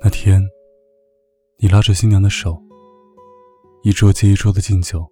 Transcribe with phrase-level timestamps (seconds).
[0.00, 0.40] 那天，
[1.56, 2.62] 你拉着新娘的手，
[3.82, 5.04] 一桌接一桌的敬酒。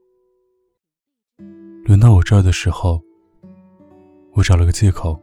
[1.85, 3.03] 轮到我这儿的时候，
[4.35, 5.21] 我找了个借口，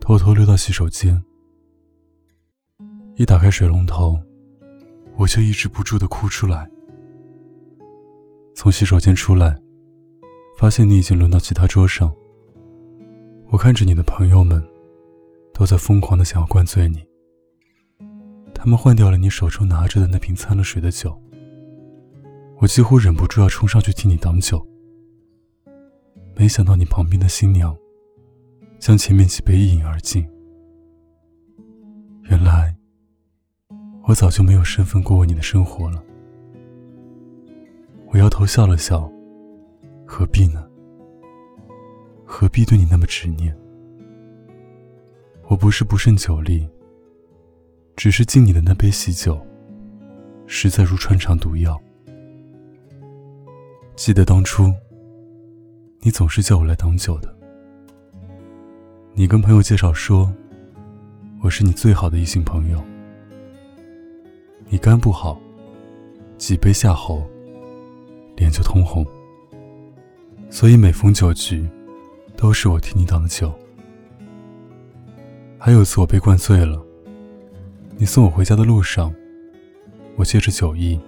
[0.00, 1.22] 偷偷溜到洗手间。
[3.14, 4.18] 一打开水龙头，
[5.16, 6.68] 我就抑制不住的哭出来。
[8.56, 9.56] 从洗手间出来，
[10.58, 12.12] 发现你已经轮到其他桌上。
[13.50, 14.60] 我看着你的朋友们，
[15.54, 17.08] 都在疯狂的想要灌醉你。
[18.62, 21.18] 他们换掉了你手中拿着的那瓶掺了水的酒。
[22.58, 24.62] 我几乎忍不住要冲上去替你挡酒。
[26.36, 27.74] 没想到你旁边的新娘，
[28.78, 30.28] 将前面几杯一饮而尽。
[32.24, 32.76] 原来，
[34.02, 36.04] 我早就没有身份过问你的生活了。
[38.08, 39.10] 我摇头笑了笑，
[40.04, 40.62] 何必呢？
[42.26, 43.56] 何必对你那么执念？
[45.44, 46.68] 我不是不胜酒力，
[48.00, 49.38] 只是敬你的那杯喜酒，
[50.46, 51.78] 实在如穿肠毒药。
[53.94, 54.72] 记得当初，
[56.00, 57.30] 你总是叫我来挡酒的。
[59.12, 60.32] 你跟朋友介绍说，
[61.42, 62.82] 我是你最好的异性朋友。
[64.70, 65.38] 你肝不好，
[66.38, 67.22] 几杯下喉。
[68.34, 69.04] 脸就通红，
[70.48, 71.68] 所以每逢酒局，
[72.34, 73.52] 都是我替你挡酒。
[75.58, 76.82] 还有次我被灌醉了，
[78.00, 79.14] 你送我回家的路上，
[80.16, 80.98] 我借着酒意，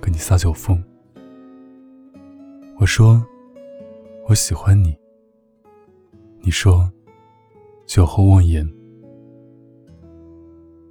[0.00, 0.82] 跟你撒酒疯。
[2.80, 3.22] 我说，
[4.26, 4.96] 我喜欢你。
[6.40, 6.90] 你说，
[7.84, 8.66] 酒后妄言。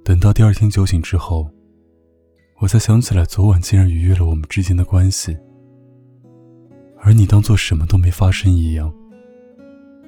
[0.04, 1.50] 等到第二天酒醒之后，
[2.60, 5.36] 我才想起来昨晚竟然逾越了我们之间的关系。
[7.00, 8.94] 而你当做什么都没发生一样，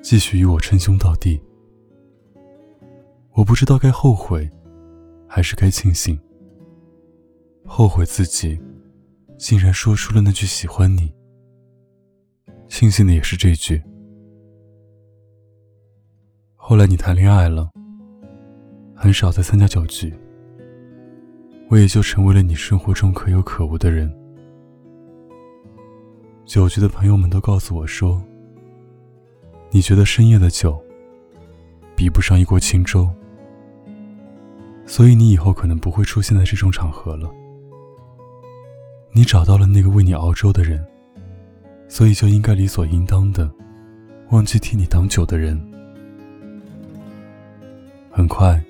[0.01, 1.43] 继续与我称兄道弟。
[3.33, 4.49] 我不知道该后悔，
[5.29, 6.19] 还是该庆幸。
[7.65, 8.59] 后悔自己
[9.37, 11.13] 竟然说出了那句喜欢你，
[12.69, 13.83] 庆幸的也是这句。
[16.55, 17.71] 后来你谈恋爱了，
[18.95, 20.13] 很少再参加酒局，
[21.69, 24.13] 我也就成为了你生活中可有可无的人。
[26.45, 28.23] 酒局的朋友们都告诉我说
[29.71, 30.81] ：“你觉得深夜的酒
[31.97, 33.11] 比不上一锅清粥，
[34.87, 37.31] 所以你以后可能不会出现在这种场合了。
[39.13, 40.83] 你找到了那个为你熬粥的人，
[41.89, 43.51] 所以就应该理所应当的
[44.31, 45.61] 忘记替你挡酒的人。”
[48.11, 48.63] 很快，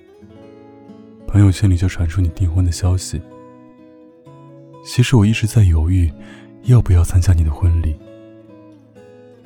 [1.26, 3.20] 朋友圈里就传出你订婚的消息。
[4.84, 6.10] 其实我一直在犹豫。
[6.66, 7.94] 要不要参加你的婚礼？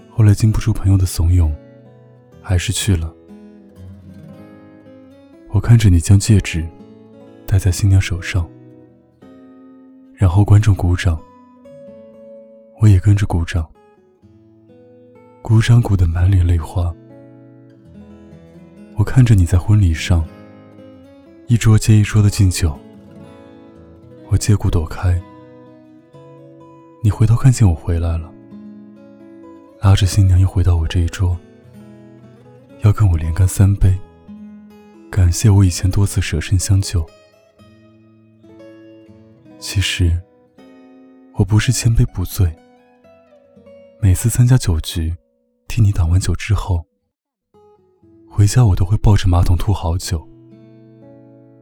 [0.08, 1.52] 后来经不住朋友的怂恿，
[2.40, 3.14] 还是去了。
[5.60, 6.66] 我看着你将戒指
[7.46, 8.48] 戴在新娘手上，
[10.14, 11.20] 然后观众鼓掌，
[12.80, 13.68] 我也跟着鼓掌，
[15.42, 16.90] 鼓掌鼓得满脸泪花。
[18.96, 20.26] 我看着你在婚礼上
[21.46, 22.74] 一桌接一桌的敬酒，
[24.30, 25.20] 我借故躲开。
[27.04, 28.32] 你回头看见我回来了，
[29.82, 31.36] 拉着新娘又回到我这一桌，
[32.80, 33.94] 要跟我连干三杯，
[35.10, 37.04] 感谢我以前多次舍身相救。
[39.58, 40.16] 其实，
[41.34, 42.54] 我不是千杯不醉。
[44.00, 45.14] 每次参加酒局，
[45.66, 46.86] 替你挡完酒之后，
[48.28, 50.26] 回家我都会抱着马桶吐好久，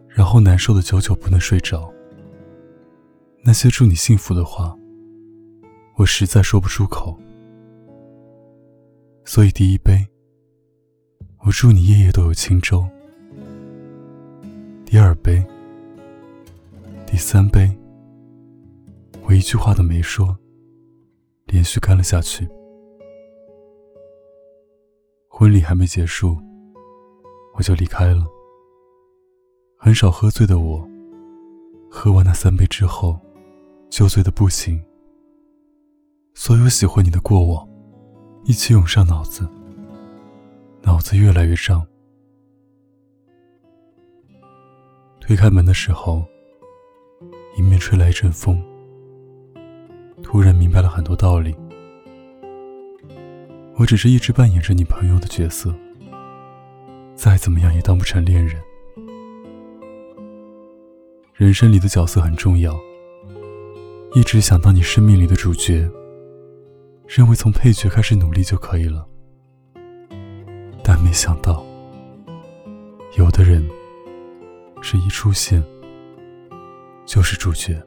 [0.08, 1.92] 然后难受的久久不能睡着。
[3.42, 4.76] 那些祝你幸福的话。
[5.96, 7.18] 我实在说不出口，
[9.24, 10.06] 所以第一杯，
[11.44, 12.88] 我祝你夜夜都有轻舟；
[14.90, 15.44] 第二杯，
[17.06, 17.70] 第三杯，
[19.22, 20.34] 我一句话都没说，
[21.44, 22.48] 连续干了下去。
[25.28, 26.38] 婚礼还没结束，
[27.54, 28.26] 我就离开了。
[29.76, 30.88] 很少喝醉的我，
[31.90, 33.20] 喝完那三杯之后，
[33.90, 34.82] 就醉得不行。
[36.32, 37.68] 所有喜欢你的过往，
[38.44, 39.46] 一起涌上脑子，
[40.80, 41.86] 脑子越来越胀。
[45.28, 46.24] 推开门的时候，
[47.58, 48.64] 迎面吹来一阵风，
[50.22, 51.54] 突然明白了很多道理。
[53.76, 55.74] 我只是一直扮演着你朋友的角色，
[57.14, 58.58] 再怎么样也当不成恋人。
[61.34, 62.74] 人生里的角色很重要，
[64.14, 65.86] 一直想当你生命里的主角。
[67.06, 69.06] 认为从配角开始努力就可以了，
[70.82, 71.62] 但没想到，
[73.18, 73.62] 有的人
[74.80, 75.62] 是一出现，
[77.04, 77.82] 就是主角。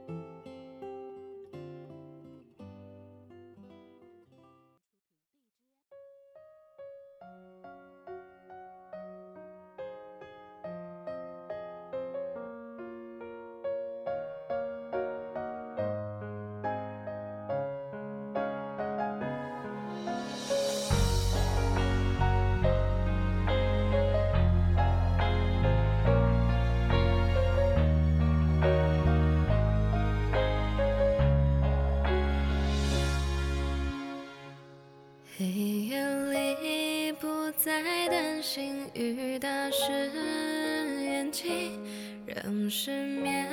[42.33, 43.45] 让失眠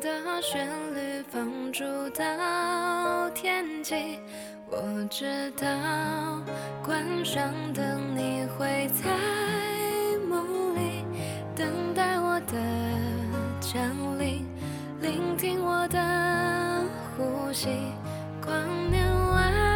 [0.00, 0.08] 的
[0.42, 3.94] 旋律放逐到天际
[4.68, 6.42] 我知道
[6.82, 9.10] 关上灯你会在
[10.28, 11.04] 梦里
[11.54, 12.54] 等待我的
[13.60, 14.44] 降临
[15.00, 16.84] 聆听我的
[17.16, 17.68] 呼吸
[18.44, 19.75] 光年外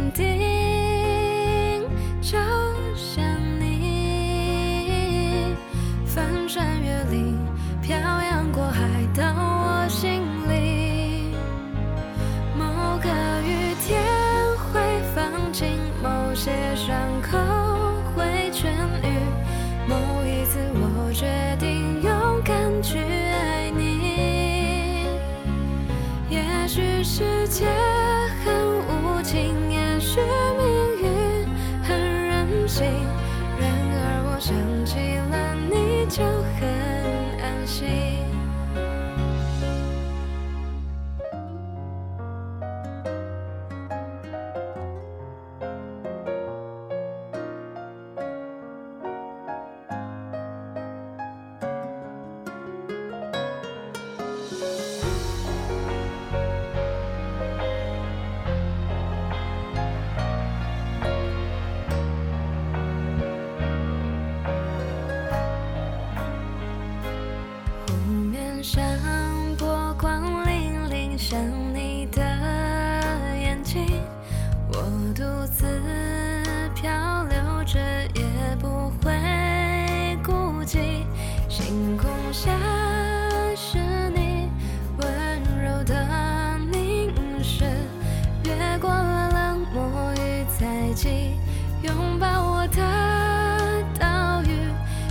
[0.00, 1.82] 坚定，
[2.22, 2.38] 就
[2.96, 3.22] 像
[3.60, 5.54] 你
[6.06, 7.38] 翻山越岭，
[7.82, 8.80] 漂洋过海
[9.14, 11.34] 到我心里。
[12.56, 12.64] 某
[12.98, 13.08] 个
[13.42, 14.02] 雨天
[14.72, 14.80] 会
[15.14, 15.68] 放晴，
[16.02, 17.09] 某些伤。
[37.70, 38.09] shade.
[91.82, 92.76] 拥抱我的
[93.98, 94.50] 岛屿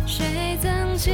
[0.05, 1.13] 谁曾经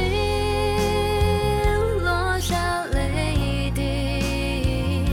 [2.04, 5.04] 落下泪滴？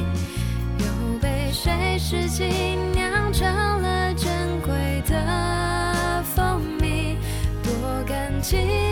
[0.80, 0.86] 又
[1.22, 2.44] 被谁拾起
[2.94, 3.48] 酿成
[3.82, 4.30] 了珍
[4.62, 7.18] 贵的蜂蜜？
[7.64, 7.72] 多
[8.06, 8.83] 感激。